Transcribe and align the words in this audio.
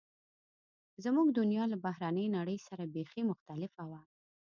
زموږ 1.03 1.27
دنیا 1.39 1.63
له 1.71 1.77
بهرنۍ 1.85 2.25
نړۍ 2.37 2.57
سره 2.67 2.83
بیخي 2.95 3.21
مختلفه 3.31 3.83
وه 3.91 4.01